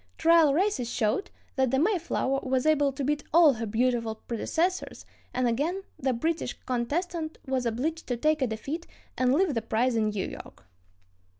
Trial 0.17 0.51
races 0.55 0.89
showed 0.89 1.29
that 1.57 1.69
the 1.69 1.77
Mayflower 1.77 2.39
was 2.41 2.65
able 2.65 2.91
to 2.91 3.03
beat 3.03 3.23
all 3.31 3.53
her 3.53 3.67
beautiful 3.67 4.15
predecessors, 4.15 5.05
and 5.31 5.47
again 5.47 5.83
the 5.99 6.11
British 6.11 6.53
contestant 6.65 7.37
was 7.45 7.67
obliged 7.67 8.07
to 8.07 8.17
take 8.17 8.41
a 8.41 8.47
defeat 8.47 8.87
and 9.15 9.31
leave 9.31 9.53
the 9.53 9.61
prize 9.61 9.95
in 9.95 10.09
New 10.09 10.25
York. 10.25 10.65